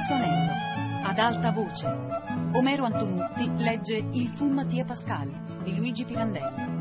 [0.00, 0.52] terzo anello.
[1.02, 1.86] Ad alta voce.
[2.54, 6.78] Omero Antonutti legge Il fu Mattia Pascal di Luigi Pirandelli.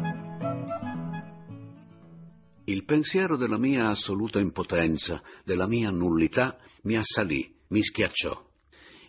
[2.65, 8.47] Il pensiero della mia assoluta impotenza, della mia nullità, mi assalì, mi schiacciò.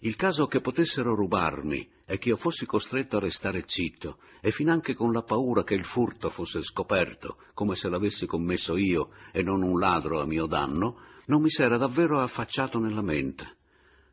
[0.00, 4.94] Il caso che potessero rubarmi e che io fossi costretto a restare zitto, e finanche
[4.94, 9.62] con la paura che il furto fosse scoperto, come se l'avessi commesso io e non
[9.62, 10.96] un ladro a mio danno,
[11.26, 13.58] non mi s'era davvero affacciato nella mente.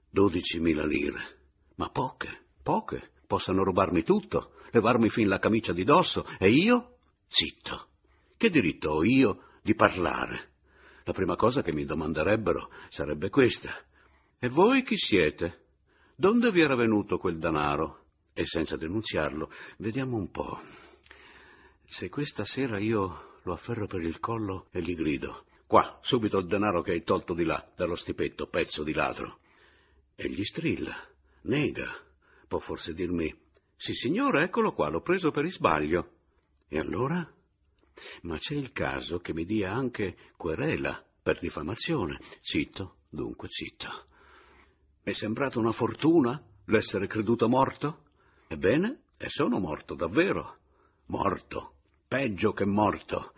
[0.09, 1.39] Dodicimila lire.
[1.75, 3.11] Ma poche, poche.
[3.27, 6.99] Possano rubarmi tutto, levarmi fin la camicia di dosso, e io?
[7.27, 7.89] Zitto.
[8.37, 10.51] Che diritto ho io di parlare?
[11.03, 13.73] La prima cosa che mi domanderebbero sarebbe questa.
[14.39, 15.65] E voi chi siete?
[16.15, 18.05] Donde vi era venuto quel danaro?
[18.33, 20.59] E senza denunziarlo, vediamo un po'.
[21.85, 26.45] Se questa sera io lo afferro per il collo e gli grido: Qua, subito il
[26.45, 29.39] denaro che hai tolto di là, dallo stipetto, pezzo di ladro.
[30.19, 30.95] E gli strilla,
[31.41, 31.95] nega.
[32.47, 33.31] Può forse dirmi:
[33.75, 36.13] Sì, signore, eccolo qua, l'ho preso per isbaglio.
[36.67, 37.35] E allora?
[38.23, 42.19] Ma c'è il caso che mi dia anche querela per diffamazione.
[42.39, 44.07] Zitto, dunque zitto.
[45.03, 48.05] È sembrata una fortuna l'essere creduto morto?
[48.47, 50.57] Ebbene, e sono morto davvero.
[51.07, 51.75] Morto.
[52.07, 53.33] Peggio che morto.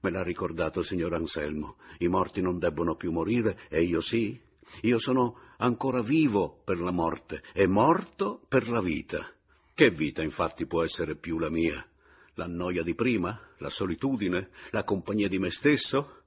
[0.00, 1.76] Me l'ha ricordato il signor Anselmo.
[1.98, 4.36] I morti non debbono più morire e io sì.
[4.82, 9.32] Io sono ancora vivo per la morte e morto per la vita.
[9.72, 11.84] Che vita infatti può essere più la mia?
[12.34, 13.38] La noia di prima?
[13.58, 14.50] La solitudine?
[14.70, 16.22] La compagnia di me stesso?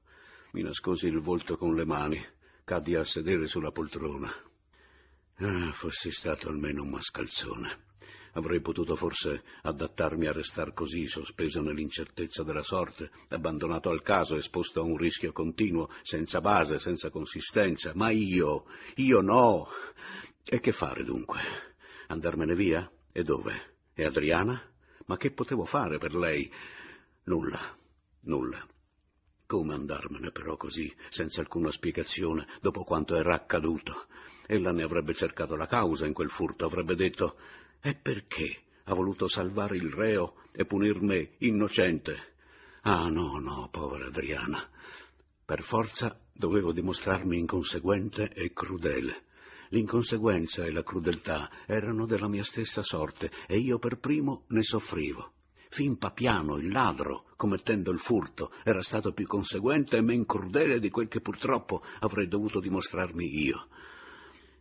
[0.52, 2.24] Mi nascosi il volto con le mani,
[2.64, 4.34] caddi a sedere sulla poltrona.
[5.36, 7.87] Ah, fossi stato almeno un mascalzone.
[8.34, 14.82] Avrei potuto forse adattarmi a restar così, sospeso nell'incertezza della sorte, abbandonato al caso, esposto
[14.82, 17.92] a un rischio continuo, senza base, senza consistenza.
[17.96, 19.68] Ma io, io no.
[20.44, 21.40] E che fare dunque?
[22.08, 22.90] Andarmene via?
[23.12, 23.76] E dove?
[23.94, 24.62] E Adriana?
[25.06, 26.52] Ma che potevo fare per lei?
[27.24, 27.60] Nulla,
[28.22, 28.66] nulla.
[29.46, 34.08] Come andarmene però così, senza alcuna spiegazione, dopo quanto era accaduto?
[34.46, 37.38] Ella ne avrebbe cercato la causa in quel furto, avrebbe detto
[37.88, 42.36] e perché ha voluto salvare il reo e punir me, innocente?
[42.82, 44.62] Ah no, no, povera Adriana.
[45.46, 49.24] Per forza dovevo dimostrarmi inconseguente e crudele.
[49.70, 55.36] L'inconseguenza e la crudeltà erano della mia stessa sorte e io per primo ne soffrivo.
[55.70, 60.90] Fin Papiano, il ladro, commettendo il furto, era stato più conseguente e men crudele di
[60.90, 63.68] quel che purtroppo avrei dovuto dimostrarmi io.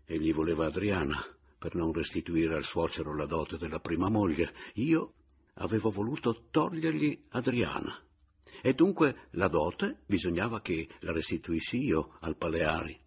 [0.05, 4.53] Egli voleva Adriana per non restituire al suocero la dote della prima moglie.
[4.75, 5.15] Io
[5.55, 7.99] avevo voluto togliergli Adriana.
[8.63, 12.99] E dunque la dote bisognava che la restituissi io al Paleari.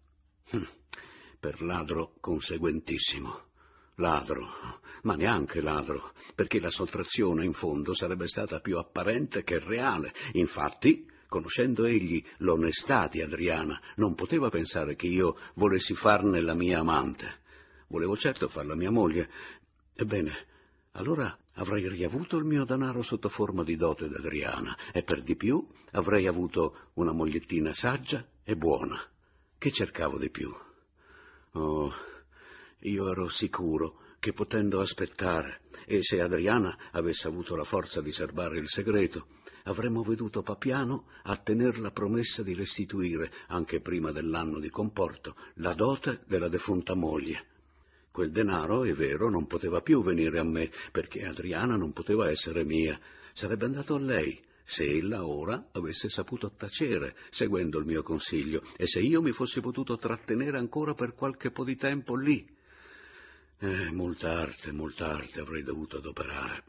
[0.50, 0.66] Hm,
[1.38, 3.48] per ladro conseguentissimo.
[3.96, 4.46] Ladro,
[5.02, 10.14] ma neanche ladro, perché la sottrazione in fondo sarebbe stata più apparente che reale.
[10.32, 16.80] Infatti, Conoscendo egli l'onestà di Adriana, non poteva pensare che io volessi farne la mia
[16.80, 17.39] amante.
[17.90, 19.28] Volevo certo farla mia moglie.
[19.96, 20.46] Ebbene,
[20.92, 25.66] allora avrei riavuto il mio denaro sotto forma di dote d'Adriana e per di più
[25.90, 28.96] avrei avuto una mogliettina saggia e buona.
[29.58, 30.54] Che cercavo di più?
[31.54, 31.92] Oh,
[32.78, 38.60] io ero sicuro che potendo aspettare e se Adriana avesse avuto la forza di serbare
[38.60, 39.26] il segreto,
[39.64, 45.74] avremmo veduto Papiano a tener la promessa di restituire, anche prima dell'anno di comporto, la
[45.74, 47.49] dote della defunta moglie.
[48.20, 52.64] Quel denaro, è vero, non poteva più venire a me, perché Adriana non poteva essere
[52.64, 53.00] mia,
[53.32, 58.86] sarebbe andato a lei, se ella ora avesse saputo tacere, seguendo il mio consiglio, e
[58.86, 62.46] se io mi fossi potuto trattenere ancora per qualche po' di tempo lì.
[63.58, 66.64] Eh, molta arte, molta arte avrei dovuto adoperare.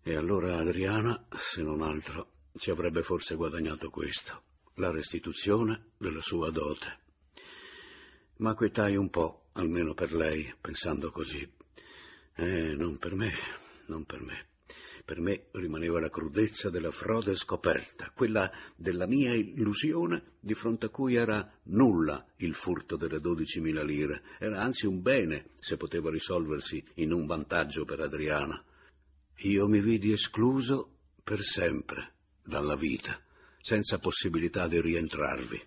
[0.00, 4.42] E allora Adriana, se non altro, ci avrebbe forse guadagnato questo,
[4.74, 6.98] la restituzione della sua dote.
[8.36, 11.46] Ma quietai un po', almeno per lei, pensando così.
[12.34, 13.32] Eh, non per me,
[13.86, 14.46] non per me.
[15.04, 20.90] Per me rimaneva la crudezza della frode scoperta, quella della mia illusione di fronte a
[20.90, 26.84] cui era nulla il furto delle dodicimila lire, era anzi un bene se poteva risolversi
[26.96, 28.62] in un vantaggio per Adriana.
[29.42, 32.12] Io mi vidi escluso per sempre
[32.44, 33.18] dalla vita,
[33.60, 35.66] senza possibilità di rientrarvi.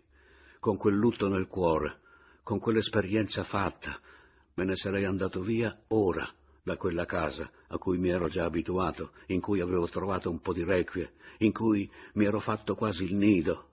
[0.59, 2.00] Con quel lutto nel cuore,
[2.43, 3.99] con quell'esperienza fatta,
[4.55, 6.27] me ne sarei andato via ora
[6.63, 10.53] da quella casa a cui mi ero già abituato, in cui avevo trovato un po'
[10.53, 13.69] di requie, in cui mi ero fatto quasi il nido,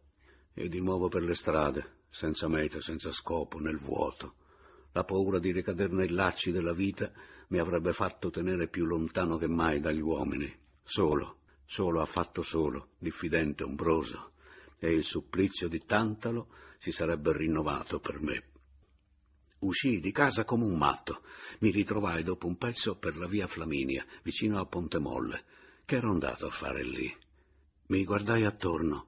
[0.54, 4.34] e di nuovo per le strade, senza meta, senza scopo, nel vuoto.
[4.92, 7.12] La paura di ricadere nei lacci della vita
[7.48, 10.52] mi avrebbe fatto tenere più lontano che mai dagli uomini.
[10.82, 14.32] Solo, solo affatto solo, diffidente, ombroso,
[14.78, 16.48] e il supplizio di Tantalo
[16.78, 18.47] si sarebbe rinnovato per me.
[19.60, 21.22] Uscii di casa come un matto.
[21.60, 25.44] Mi ritrovai dopo un pezzo per la via Flaminia, vicino a Ponte Molle.
[25.84, 27.14] Che ero andato a fare lì?
[27.88, 29.06] Mi guardai attorno,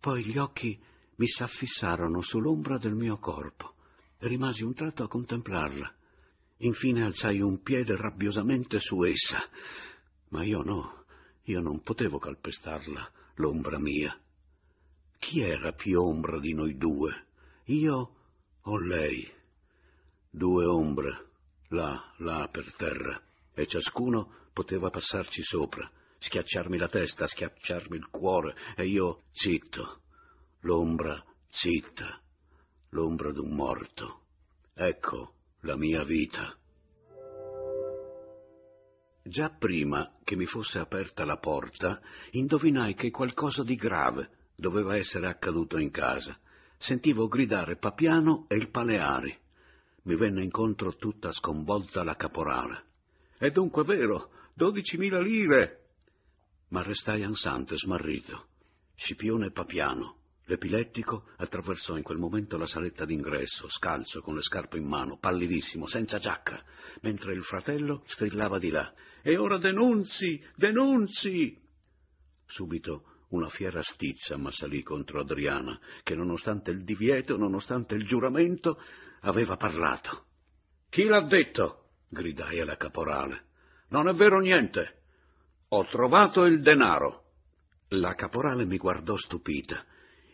[0.00, 0.80] poi gli occhi
[1.16, 3.72] mi s'affissarono sull'ombra del mio corpo
[4.22, 5.94] rimasi un tratto a contemplarla.
[6.58, 9.38] Infine alzai un piede rabbiosamente su essa.
[10.28, 11.04] Ma io no,
[11.44, 14.16] io non potevo calpestarla, l'ombra mia.
[15.18, 17.26] Chi era più ombra di noi due?
[17.66, 18.14] Io
[18.60, 19.28] o lei?
[20.34, 21.28] Due ombre,
[21.68, 23.20] là, là per terra,
[23.52, 30.00] e ciascuno poteva passarci sopra, schiacciarmi la testa, schiacciarmi il cuore, e io zitto,
[30.60, 32.18] l'ombra zitta,
[32.88, 34.20] l'ombra d'un morto.
[34.72, 36.56] Ecco la mia vita.
[39.22, 42.00] Già prima che mi fosse aperta la porta,
[42.30, 46.40] indovinai che qualcosa di grave doveva essere accaduto in casa.
[46.78, 49.40] Sentivo gridare Papiano e il Paleari.
[50.04, 52.86] Mi venne incontro tutta sconvolta la caporale.
[53.38, 55.90] È dunque vero, dodicimila lire!
[56.68, 58.48] Ma restai ansante, smarrito.
[58.94, 60.16] Scipione Papiano,
[60.46, 65.86] l'epilettico, attraversò in quel momento la saletta d'ingresso, scalzo, con le scarpe in mano, pallidissimo,
[65.86, 66.64] senza giacca,
[67.02, 68.92] mentre il fratello strillava di là.
[69.22, 71.60] E ora denunzi, denunzi!
[72.44, 78.80] Subito una fiera stizza m'assalì contro Adriana, che nonostante il divieto, nonostante il giuramento,
[79.22, 80.26] aveva parlato.
[80.88, 81.78] Chi l'ha detto?
[82.08, 83.46] gridai alla caporale.
[83.88, 85.00] Non è vero niente.
[85.68, 87.20] Ho trovato il denaro.
[87.88, 89.84] La caporale mi guardò stupita.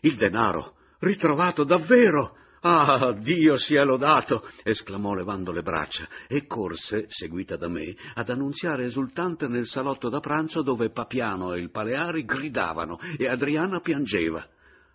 [0.01, 2.37] Il denaro, ritrovato davvero.
[2.61, 4.49] Ah, Dio sia lodato!
[4.65, 10.19] esclamò levando le braccia e corse, seguita da me, ad annunziare esultante nel salotto da
[10.19, 14.45] pranzo dove Papiano e il Paleari gridavano e Adriana piangeva.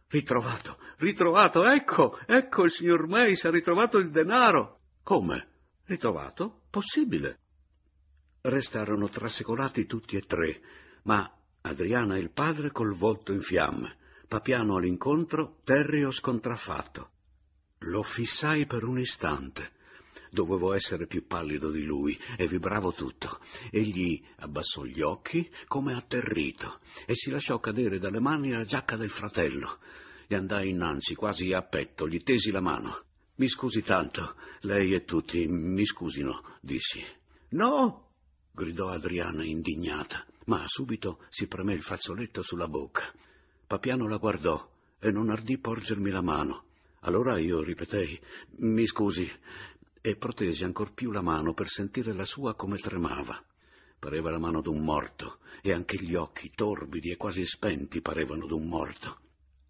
[0.07, 4.79] Ritrovato, ritrovato, ecco, ecco il signor Meis ha ritrovato il denaro.
[5.01, 5.47] Come?
[5.85, 6.63] Ritrovato?
[6.69, 7.39] Possibile.
[8.41, 10.61] Restarono trasecolati tutti e tre,
[11.03, 11.31] ma
[11.61, 17.09] Adriana e il padre col volto in fiamme, Papiano all'incontro, terreo scontraffatto.
[17.85, 19.71] Lo fissai per un istante.
[20.29, 23.39] Dovevo essere più pallido di lui e vibravo tutto.
[23.71, 29.09] Egli abbassò gli occhi come atterrito e si lasciò cadere dalle mani la giacca del
[29.09, 29.79] fratello.
[30.27, 33.03] Gli andai innanzi, quasi a petto, gli tesi la mano.
[33.35, 37.03] Mi scusi tanto, lei e tutti, mi scusino, dissi.
[37.49, 38.11] No!
[38.51, 43.11] gridò Adriana indignata, ma subito si premé il fazzoletto sulla bocca.
[43.67, 46.63] Papiano la guardò e non ardì porgermi la mano.
[47.05, 48.19] Allora io ripetei
[48.59, 49.29] Mi scusi
[49.99, 53.41] e protesi ancor più la mano per sentire la sua come tremava.
[53.99, 58.67] Pareva la mano d'un morto e anche gli occhi torbidi e quasi spenti parevano d'un
[58.67, 59.19] morto.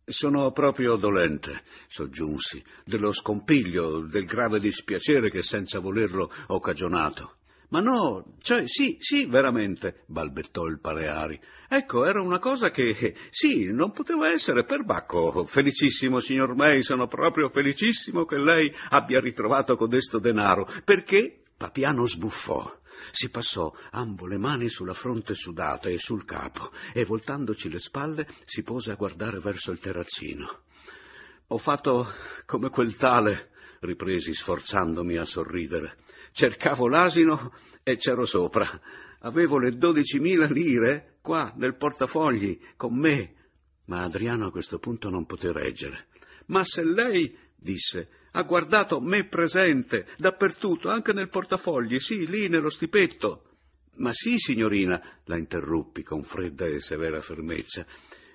[0.05, 7.37] Sono proprio dolente, soggiunsi, dello scompiglio, del grave dispiacere che senza volerlo ho cagionato.
[7.73, 11.41] Ma no, cioè sì, sì, veramente, balbettò il Paleari.
[11.67, 15.43] Ecco, era una cosa che, sì, non poteva essere per Bacco.
[15.45, 22.71] Felicissimo, signor May, sono proprio felicissimo che lei abbia ritrovato codesto denaro, perché Papiano sbuffò.
[23.11, 28.27] Si passò ambo le mani sulla fronte sudata e sul capo e voltandoci le spalle
[28.45, 30.59] si pose a guardare verso il terrazzino.
[31.47, 32.07] Ho fatto
[32.45, 35.97] come quel tale, ripresi sforzandomi a sorridere.
[36.33, 38.67] Cercavo l'asino e c'ero sopra.
[39.19, 43.35] Avevo le dodicimila lire qua nel portafogli con me.
[43.85, 46.07] Ma Adriano a questo punto non poté reggere.
[46.47, 52.71] Ma se lei, disse, ha guardato me presente dappertutto, anche nel portafogli, sì, lì nello
[52.71, 53.43] stipetto.
[53.97, 57.85] Ma sì, signorina, la interruppi con fredda e severa fermezza.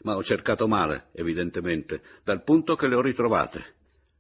[0.03, 3.75] Ma ho cercato male, evidentemente, dal punto che le ho ritrovate.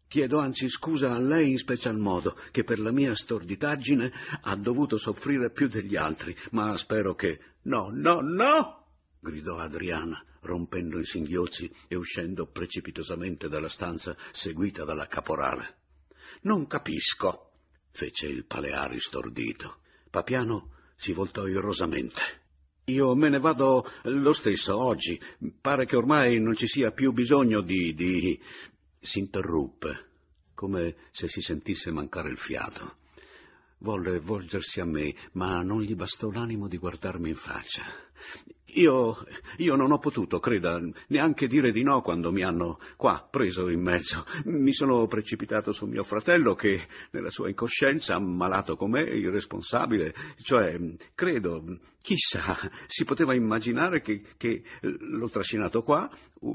[0.08, 4.10] Chiedo anzi scusa a lei in special modo, che per la mia storditaggine
[4.40, 7.38] ha dovuto soffrire più degli altri, ma spero che...
[7.64, 8.86] No, no, no!
[9.20, 15.76] gridò Adriana, rompendo in singhiozzi e uscendo precipitosamente dalla stanza seguita dalla caporale.
[16.42, 17.50] Non capisco,
[17.90, 19.80] fece il Paleari stordito.
[20.08, 22.22] Papiano si voltò irosamente.
[22.84, 25.20] Io me ne vado lo stesso oggi.
[25.60, 27.94] Pare che ormai non ci sia più bisogno di.
[27.94, 28.40] di
[29.00, 30.06] s'interruppe,
[30.54, 32.94] come se si sentisse mancare il fiato.
[33.78, 37.84] Volle volgersi a me, ma non gli bastò l'animo di guardarmi in faccia.
[38.72, 39.16] Io,
[39.56, 43.80] io non ho potuto, creda, neanche dire di no quando mi hanno qua preso in
[43.80, 44.26] mezzo.
[44.44, 50.78] Mi sono precipitato su mio fratello che, nella sua incoscienza, ammalato com'è, irresponsabile, cioè,
[51.14, 51.64] credo,
[52.02, 56.08] chissà, si poteva immaginare che, che l'ho trascinato qua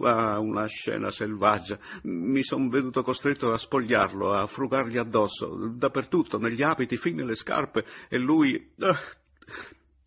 [0.04, 1.80] a una scena selvaggia.
[2.04, 7.86] Mi sono veduto costretto a spogliarlo, a frugargli addosso, dappertutto, negli abiti, fin nelle scarpe,
[8.08, 8.72] e lui...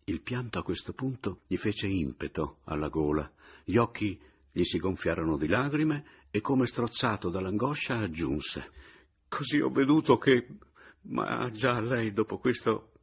[0.09, 3.29] Il pianto a questo punto gli fece impeto alla gola,
[3.65, 4.17] gli occhi
[4.49, 8.71] gli si gonfiarono di lagrime e come strozzato dall'angoscia aggiunse
[9.27, 10.47] Così ho veduto che...
[11.09, 12.93] Ma già lei dopo questo...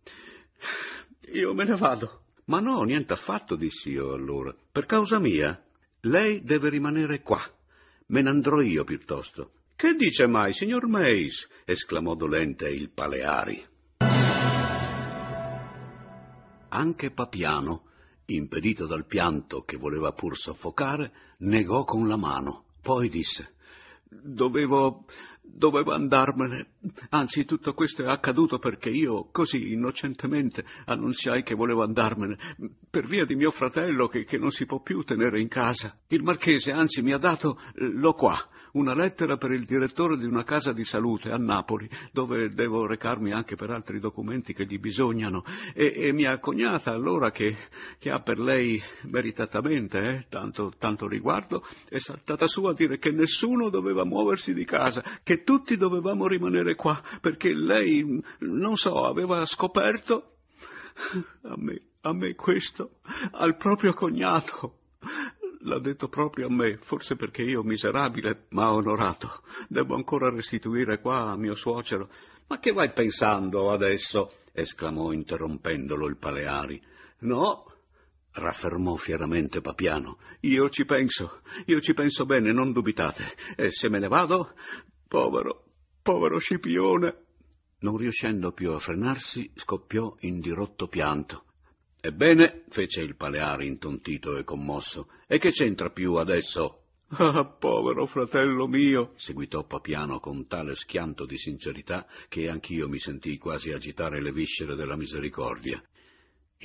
[1.34, 2.22] Io me ne vado.
[2.46, 4.56] Ma no, niente affatto, dissi io allora.
[4.72, 5.62] Per causa mia.
[6.00, 7.42] Lei deve rimanere qua.
[8.06, 9.50] Me ne andrò io piuttosto.
[9.76, 11.48] Che dice mai, signor Mace?
[11.66, 13.72] esclamò dolente il Paleari.
[16.74, 17.84] Anche Papiano,
[18.26, 22.64] impedito dal pianto che voleva pur soffocare, negò con la mano.
[22.80, 23.54] Poi disse
[24.08, 25.04] Dovevo.
[25.40, 26.72] dovevo andarmene.
[27.10, 32.36] Anzi, tutto questo è accaduto perché io, così innocentemente, annunziai che volevo andarmene,
[32.90, 35.96] per via di mio fratello che, che non si può più tenere in casa.
[36.08, 38.36] Il marchese, anzi, mi ha dato eh, lo qua,
[38.74, 43.32] una lettera per il direttore di una casa di salute a Napoli, dove devo recarmi
[43.32, 47.56] anche per altri documenti che gli bisognano, e, e mia cognata allora, che,
[47.98, 53.10] che, ha per lei meritatamente eh, tanto, tanto riguardo, è saltata su a dire che
[53.10, 59.44] nessuno doveva muoversi di casa, che tutti dovevamo rimanere qua, perché lei, non so, aveva
[59.46, 60.30] scoperto
[61.42, 62.98] a me, a me questo,
[63.32, 64.78] al proprio cognato.
[65.66, 71.30] L'ha detto proprio a me, forse perché io, miserabile, ma onorato, devo ancora restituire qua
[71.30, 72.10] a mio suocero.
[72.48, 74.32] Ma che vai pensando adesso?
[74.52, 76.80] esclamò interrompendolo il Paleari.
[77.20, 77.64] No,
[78.32, 80.18] raffermò fieramente Papiano.
[80.40, 83.34] Io ci penso, io ci penso bene, non dubitate.
[83.56, 84.52] E se me ne vado,
[85.08, 85.64] povero,
[86.02, 87.22] povero Scipione.
[87.78, 91.44] Non riuscendo più a frenarsi, scoppiò in dirotto pianto.
[92.06, 96.80] Ebbene, fece il Paleari intontito e commosso, e che c'entra più adesso?
[97.16, 103.38] Ah, povero fratello mio, seguitò Papiano con tale schianto di sincerità che anch'io mi sentii
[103.38, 105.82] quasi agitare le viscere della misericordia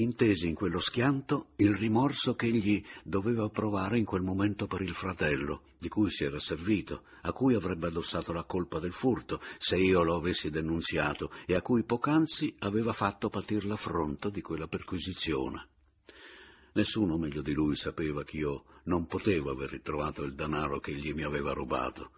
[0.04, 4.94] intesi in quello schianto il rimorso che egli doveva provare in quel momento per il
[4.94, 9.78] fratello, di cui si era servito, a cui avrebbe addossato la colpa del furto, se
[9.78, 15.68] io lo avessi denunziato, e a cui poc'anzi aveva fatto patir l'affronto di quella perquisizione.
[16.74, 21.14] Nessuno meglio di lui sapeva che io non potevo aver ritrovato il denaro che egli
[21.14, 22.12] mi aveva rubato.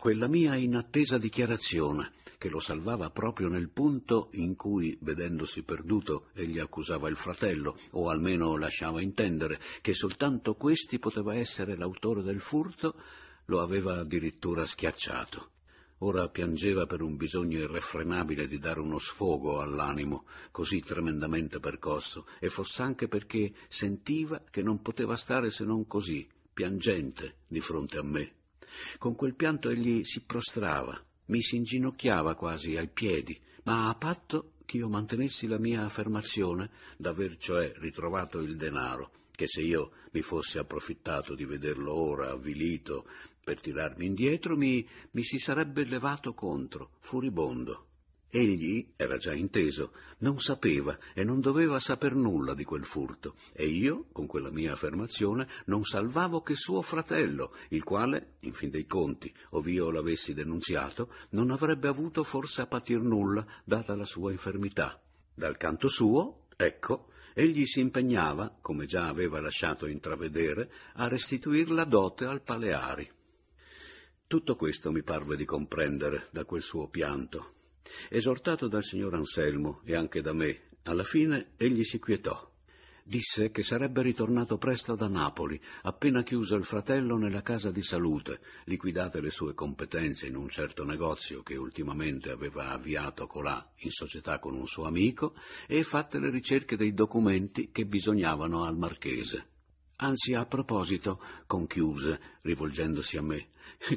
[0.00, 6.58] Quella mia inattesa dichiarazione che lo salvava proprio nel punto in cui, vedendosi perduto, egli
[6.58, 12.94] accusava il fratello, o almeno lasciava intendere che soltanto questi poteva essere l'autore del furto,
[13.44, 15.50] lo aveva addirittura schiacciato.
[15.98, 22.48] Ora piangeva per un bisogno irrefrenabile di dare uno sfogo all'animo, così tremendamente percosso, e
[22.48, 28.38] foss'anche perché sentiva che non poteva stare se non così, piangente, di fronte a me.
[28.98, 34.52] Con quel pianto egli si prostrava, mi si inginocchiava quasi ai piedi, ma a patto
[34.64, 40.22] che io mantenessi la mia affermazione d'aver cioè ritrovato il denaro, che se io mi
[40.22, 43.06] fossi approfittato di vederlo ora avvilito
[43.42, 47.86] per tirarmi indietro, mi, mi si sarebbe levato contro, furibondo.
[48.32, 53.66] Egli, era già inteso, non sapeva e non doveva saper nulla di quel furto, e
[53.66, 58.86] io, con quella mia affermazione, non salvavo che suo fratello, il quale, in fin dei
[58.86, 65.02] conti, ov'io l'avessi denunziato, non avrebbe avuto forse a patir nulla, data la sua infermità.
[65.34, 71.84] Dal canto suo, ecco, egli si impegnava, come già aveva lasciato intravedere, a restituir la
[71.84, 73.10] dote al Paleari.
[74.28, 77.54] Tutto questo mi parve di comprendere da quel suo pianto,
[78.08, 82.48] Esortato dal signor Anselmo e anche da me, alla fine egli si quietò.
[83.02, 88.40] Disse che sarebbe ritornato presto da Napoli, appena chiuso il fratello nella casa di salute,
[88.66, 94.38] liquidate le sue competenze in un certo negozio che ultimamente aveva avviato colà in società
[94.38, 95.34] con un suo amico
[95.66, 99.49] e fatte le ricerche dei documenti che bisognavano al marchese.
[100.02, 103.48] Anzi, a proposito, conchiuse, rivolgendosi a me,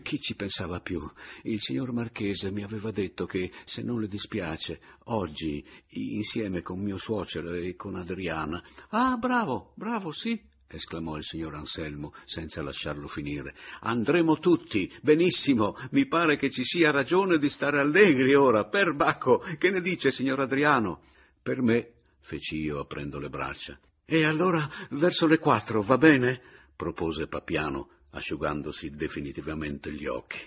[0.01, 0.99] chi ci pensava più?
[1.43, 6.97] Il signor Marchese mi aveva detto che, se non le dispiace, oggi, insieme con mio
[6.97, 8.61] suocero e con Adriana.
[8.89, 13.55] Ah, bravo, bravo, sì, esclamò il signor Anselmo, senza lasciarlo finire.
[13.79, 19.37] Andremo tutti, benissimo, mi pare che ci sia ragione di stare allegri ora, per Bacco.
[19.57, 21.01] Che ne dice, signor Adriano?
[21.41, 23.79] Per me, feci io aprendo le braccia.
[24.05, 26.41] E allora verso le quattro, va bene?
[26.75, 30.39] propose Papiano, asciugandosi definitivamente gli occhi.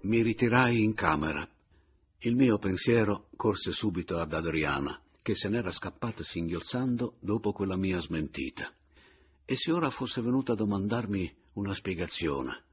[0.00, 1.46] Mi ritirai in camera.
[2.20, 7.98] Il mio pensiero corse subito ad Adriana, che se n'era scappata singhiozzando dopo quella mia
[7.98, 8.72] smentita.
[9.44, 12.64] E se ora fosse venuta a domandarmi una spiegazione?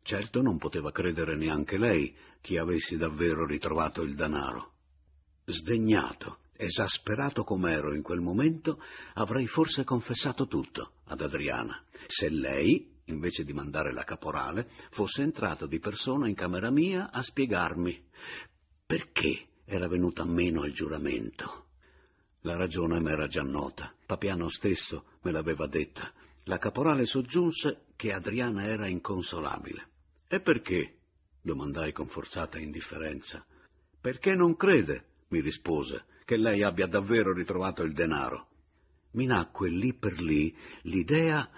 [0.00, 4.72] Certo non poteva credere neanche lei che avessi davvero ritrovato il denaro.
[5.44, 8.82] Sdegnato, esasperato com'ero in quel momento,
[9.14, 15.66] avrei forse confessato tutto ad Adriana, se lei, invece di mandare la caporale, fosse entrata
[15.66, 18.04] di persona in camera mia a spiegarmi
[18.84, 21.66] perché era venuta meno al giuramento.
[22.42, 26.10] La ragione m'era già nota, Papiano stesso me l'aveva detta.
[26.44, 29.88] La caporale soggiunse che Adriana era inconsolabile.
[30.26, 30.94] E perché?
[31.42, 33.44] domandai con forzata indifferenza.
[34.00, 38.48] Perché non crede, mi rispose, che lei abbia davvero ritrovato il denaro.
[39.12, 41.48] Mi nacque lì per lì l'idea,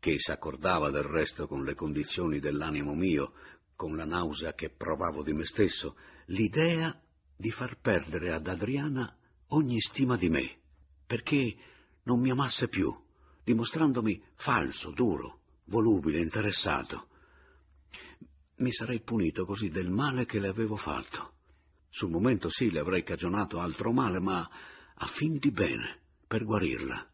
[0.00, 3.34] che s'accordava del resto con le condizioni dell'animo mio,
[3.76, 7.00] con la nausea che provavo di me stesso, l'idea
[7.36, 9.16] di far perdere ad Adriana
[9.50, 10.58] ogni stima di me,
[11.06, 11.56] perché
[12.02, 12.92] non mi amasse più,
[13.44, 17.06] dimostrandomi falso, duro, volubile, interessato.
[18.56, 21.38] Mi sarei punito così del male che le avevo fatto.
[21.92, 24.48] Sul momento sì, le avrei cagionato altro male, ma
[24.94, 27.04] a fin di bene, per guarirla.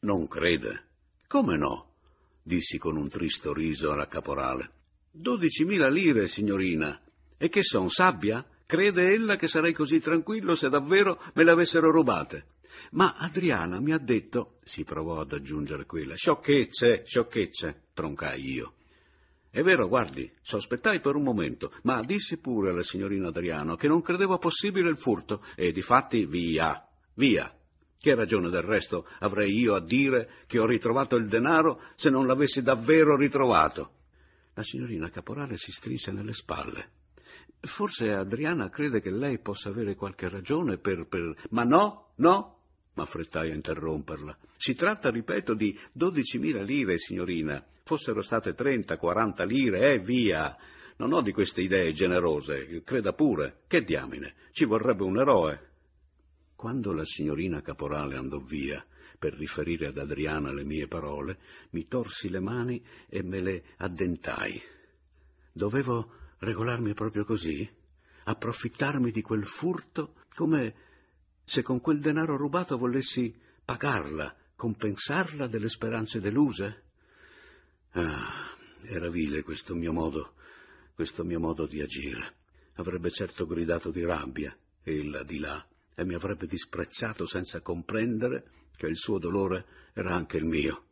[0.00, 0.88] Non crede?
[1.28, 1.94] Come no?
[2.42, 4.70] dissi con un tristo riso alla caporale.
[5.12, 7.00] Dodicimila lire, signorina.
[7.38, 8.44] E che son, sabbia?
[8.66, 12.46] Crede ella che sarei così tranquillo se davvero me le avessero rubate?
[12.92, 18.74] Ma Adriana mi ha detto, si provò ad aggiungere quella, sciocchezze, sciocchezze, troncai io.
[19.54, 24.00] È vero, guardi, sospettai per un momento, ma dissi pure alla signorina Adriano che non
[24.00, 27.54] credevo possibile il furto e difatti via, via.
[28.00, 32.26] Che ragione del resto avrei io a dire che ho ritrovato il denaro se non
[32.26, 33.96] l'avessi davvero ritrovato?
[34.54, 36.90] La signorina Caporale si strinse nelle spalle.
[37.60, 41.06] Forse Adriana crede che lei possa avere qualche ragione per...
[41.06, 41.36] per...
[41.50, 42.61] Ma no, no,
[42.94, 44.36] m'affrettai a interromperla.
[44.56, 47.64] Si tratta, ripeto, di dodicimila lire, signorina.
[47.84, 50.56] Fossero state trenta, quaranta lire, eh, via.
[50.96, 53.62] Non ho di queste idee generose, creda pure.
[53.66, 55.70] Che diamine, ci vorrebbe un eroe.
[56.54, 58.84] Quando la signorina Caporale andò via
[59.18, 61.38] per riferire ad Adriana le mie parole,
[61.70, 64.60] mi torsi le mani e me le addentai.
[65.52, 67.68] Dovevo regolarmi proprio così?
[68.24, 70.74] Approfittarmi di quel furto come
[71.44, 76.82] se con quel denaro rubato volessi pagarla, compensarla delle speranze deluse?
[77.92, 80.34] Ah, era vile questo mio modo,
[80.94, 82.36] questo mio modo di agire.
[82.76, 88.86] Avrebbe certo gridato di rabbia, ella di là, e mi avrebbe disprezzato senza comprendere che
[88.86, 90.86] il suo dolore era anche il mio.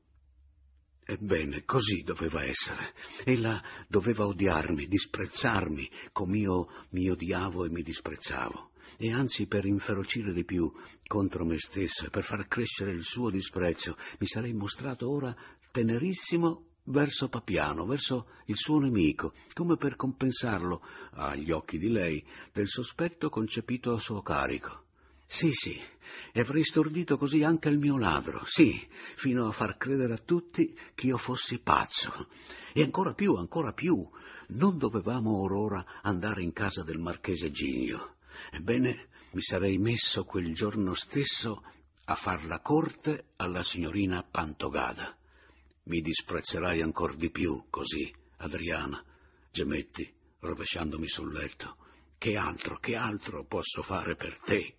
[1.05, 2.95] Ebbene, così doveva essere.
[3.25, 8.70] Ella doveva odiarmi, disprezzarmi, com'io mi odiavo e mi disprezzavo.
[8.97, 10.73] E anzi, per inferocire di più
[11.07, 15.35] contro me stesso e per far crescere il suo disprezzo, mi sarei mostrato ora
[15.71, 22.69] tenerissimo verso Papiano, verso il suo nemico, come per compensarlo, agli occhi di lei, del
[22.69, 24.85] sospetto concepito a suo carico.
[25.25, 25.81] Sì, sì,
[26.33, 30.77] e avrei stordito così anche il mio ladro, sì, fino a far credere a tutti
[30.93, 32.27] che io fossi pazzo.
[32.75, 34.09] E ancora più, ancora più,
[34.49, 38.17] non dovevamo orora andare in casa del marchese Ginio.
[38.53, 41.63] Ebbene, mi sarei messo quel giorno stesso
[42.05, 45.17] a far la corte alla signorina Pantogada.
[45.85, 49.03] Mi disprezzerai ancor di più così, Adriana,
[49.51, 51.77] gemetti, rovesciandomi sul letto.
[52.19, 54.75] Che altro, che altro posso fare per te?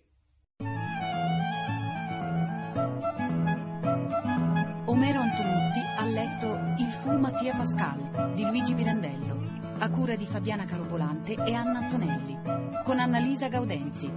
[4.86, 10.64] Omero Antonutti ha letto Il fu Mattia Pascal di Luigi Pirandello, a cura di Fabiana
[10.66, 12.38] Carobolante e Anna Antonelli,
[12.82, 14.10] con Annalisa Gaudenzi.